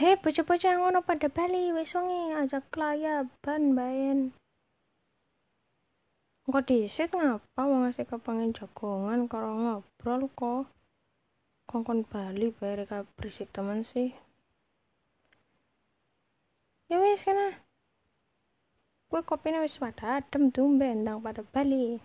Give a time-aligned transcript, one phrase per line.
[0.00, 4.32] Hei, bocah-bocah ngono pada bali wis wengi ajak kelayaban bayan.
[6.48, 10.72] Kok disit ngapa wong asik kepengen jagongan karo ngobrol kok.
[11.68, 14.16] Kongkon bali bayar berisik temen sih.
[16.88, 17.60] Ya wis kena.
[19.12, 22.00] Gue kopinya wis pada adem tumben ndang pada bali.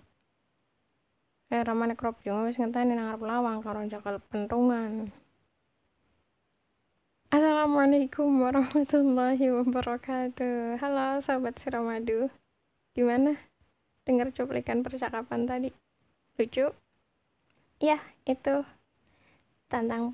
[1.47, 5.15] Eh ramane krop yo wis ngenteni nang arep lawang karo jakal pentungan.
[7.65, 10.77] Assalamualaikum warahmatullahi wabarakatuh.
[10.77, 12.29] Halo sahabat Siramadu.
[12.93, 13.41] Gimana?
[14.05, 15.73] Dengar cuplikan percakapan tadi?
[16.37, 16.69] Lucu?
[17.81, 17.97] Ya,
[18.29, 18.61] itu
[19.65, 20.13] tentang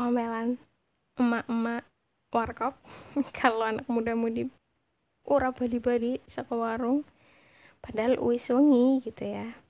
[0.00, 0.56] omelan
[1.20, 1.84] emak-emak
[2.32, 2.80] warkop
[3.36, 4.48] kalau anak muda-mudi
[5.28, 7.04] ura badi-badi saka warung
[7.84, 9.60] padahal wis wengi gitu ya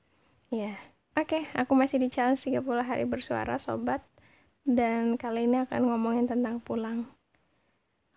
[0.55, 0.79] ya
[1.19, 4.07] oke okay, aku masih di challenge 30 hari bersuara sobat
[4.69, 7.09] dan kali ini akan ngomongin tentang pulang.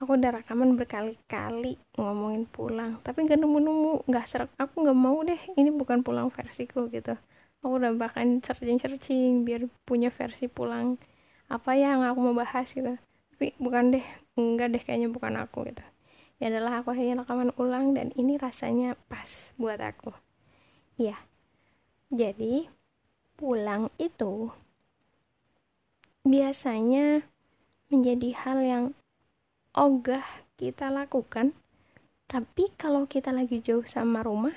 [0.03, 5.37] Aku udah rekaman berkali-kali ngomongin pulang tapi gak nemu-nemu gak serak aku gak mau deh
[5.55, 7.15] ini bukan pulang versiku gitu.
[7.63, 10.99] Aku udah bahkan searching-searching biar punya versi pulang
[11.47, 12.99] apa yang aku mau bahas gitu.
[13.37, 15.85] Tapi bukan deh enggak deh kayaknya bukan aku gitu.
[16.41, 20.11] Ya adalah aku akhirnya rekaman ulang dan ini rasanya pas buat aku.
[20.99, 21.15] Ya
[22.11, 22.67] jadi
[23.39, 24.51] pulang itu
[26.21, 27.25] biasanya
[27.89, 28.85] menjadi hal yang
[29.73, 30.23] ogah
[30.55, 31.57] kita lakukan.
[32.29, 34.55] Tapi kalau kita lagi jauh sama rumah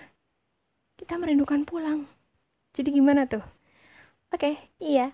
[0.94, 2.06] kita merindukan pulang.
[2.70, 3.42] Jadi gimana tuh?
[4.30, 5.10] Oke iya.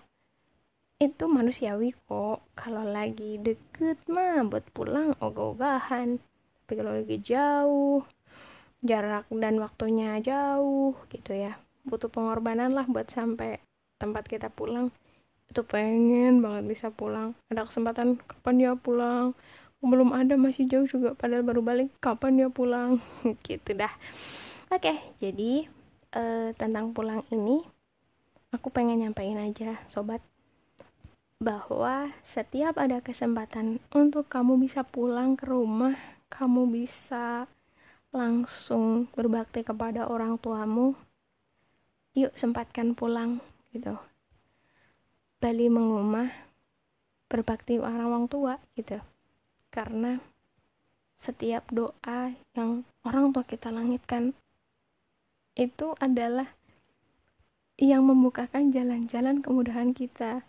[1.01, 2.45] Itu manusiawi kok.
[2.53, 6.21] Kalau lagi deket mah buat pulang ogah-ogahan.
[6.21, 8.05] Tapi kalau lagi jauh
[8.85, 11.57] jarak dan waktunya jauh gitu ya.
[11.81, 13.57] Butuh pengorbanan lah buat sampai
[13.97, 14.93] tempat kita pulang
[15.51, 17.35] itu pengen banget bisa pulang.
[17.51, 19.35] Ada kesempatan kapan dia pulang?
[19.83, 21.91] Belum ada masih jauh juga padahal baru balik.
[21.99, 23.03] Kapan dia pulang?
[23.45, 23.91] Gitu dah.
[24.71, 25.67] Oke jadi
[26.15, 27.63] uh, tentang pulang ini
[28.51, 30.19] aku pengen nyampein aja sobat
[31.41, 35.97] bahwa setiap ada kesempatan untuk kamu bisa pulang ke rumah
[36.29, 37.49] kamu bisa
[38.13, 40.93] langsung berbakti kepada orang tuamu
[42.13, 43.39] yuk sempatkan pulang
[43.71, 43.95] gitu
[45.41, 46.29] Bali mengumah
[47.25, 49.01] berbakti orang tua gitu.
[49.73, 50.21] Karena
[51.17, 54.37] setiap doa yang orang tua kita langitkan
[55.57, 56.53] itu adalah
[57.81, 60.45] yang membukakan jalan-jalan kemudahan kita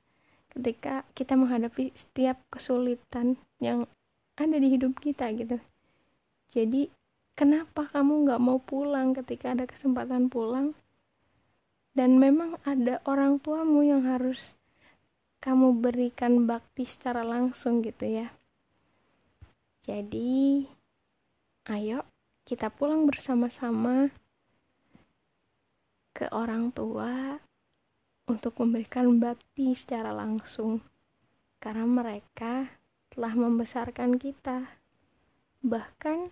[0.53, 3.89] ketika kita menghadapi setiap kesulitan yang
[4.37, 5.57] ada di hidup kita gitu.
[6.53, 6.93] Jadi
[7.33, 10.77] kenapa kamu nggak mau pulang ketika ada kesempatan pulang?
[11.97, 14.53] Dan memang ada orang tuamu yang harus
[15.43, 18.31] kamu berikan bakti secara langsung gitu ya.
[19.83, 20.63] Jadi,
[21.67, 22.07] ayo
[22.47, 24.15] kita pulang bersama-sama
[26.15, 27.43] ke orang tua
[28.31, 30.79] untuk memberikan bakti secara langsung
[31.59, 32.79] karena mereka
[33.11, 34.79] telah membesarkan kita.
[35.67, 36.31] Bahkan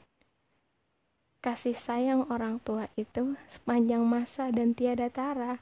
[1.42, 5.58] kasih sayang orang tua itu sepanjang masa dan tiada tara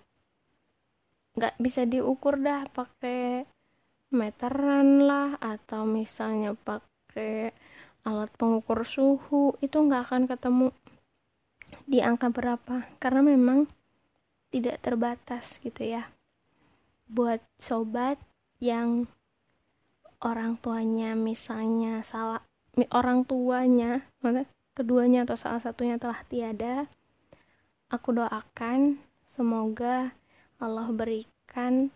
[1.39, 3.47] nggak bisa diukur dah pakai
[4.11, 7.55] meteran lah atau misalnya pakai
[8.03, 10.69] alat pengukur suhu itu nggak akan ketemu
[11.87, 12.91] di angka berapa.
[12.99, 13.71] Karena memang
[14.51, 16.11] tidak terbatas gitu ya.
[17.07, 18.19] Buat sobat
[18.59, 19.07] yang
[20.19, 22.43] orang tuanya misalnya salah
[22.91, 24.03] orang tuanya
[24.75, 26.91] keduanya atau salah satunya telah tiada
[27.89, 30.11] aku doakan semoga
[30.59, 31.95] Allah berikan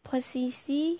[0.00, 0.96] posisi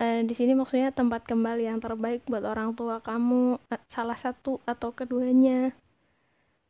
[0.00, 4.60] uh, di sini maksudnya tempat kembali yang terbaik buat orang tua kamu uh, salah satu
[4.64, 5.76] atau keduanya.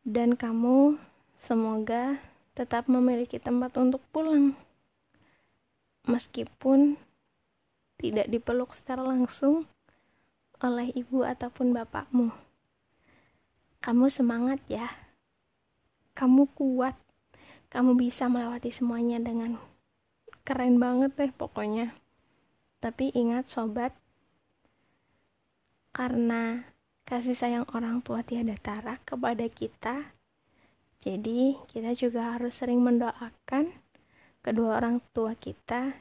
[0.06, 0.98] Dan kamu
[1.38, 2.18] semoga
[2.54, 4.54] tetap memiliki tempat untuk pulang
[6.06, 6.94] meskipun
[7.98, 9.66] tidak dipeluk secara langsung
[10.62, 12.32] oleh ibu ataupun bapakmu.
[13.82, 14.88] Kamu semangat ya.
[16.16, 16.96] Kamu kuat
[17.72, 19.58] kamu bisa melewati semuanya dengan
[20.46, 21.94] keren banget deh pokoknya.
[22.78, 23.94] Tapi ingat sobat
[25.90, 26.68] karena
[27.08, 30.16] kasih sayang orang tua tiada tara kepada kita
[31.06, 33.70] jadi kita juga harus sering mendoakan
[34.42, 35.94] kedua orang tua kita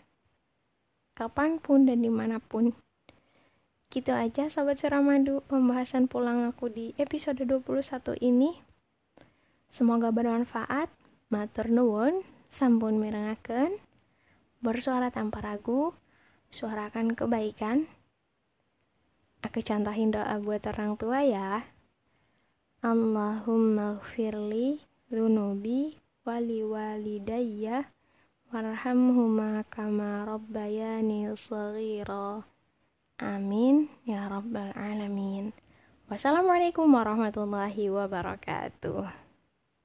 [1.14, 2.74] kapan pun dan di mana pun.
[3.94, 8.66] Gitu aja sobat ceramadu pembahasan pulang aku di episode 21 ini.
[9.70, 10.90] Semoga bermanfaat
[11.34, 13.82] Matur nuwun, sampun mirengaken.
[14.62, 15.98] Bersuara tanpa ragu,
[16.54, 17.90] suarakan kebaikan.
[19.46, 21.62] aku contohin doa buat orang tua ya.
[22.82, 27.90] Allahumma gfirli dhunubi wali walidayya
[28.50, 32.46] warhamhuma kama rabbayani saghira.
[33.22, 35.54] Amin ya rabbal alamin.
[36.06, 39.25] Wassalamualaikum warahmatullahi wabarakatuh.